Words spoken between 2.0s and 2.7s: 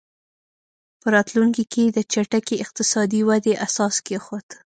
چټکې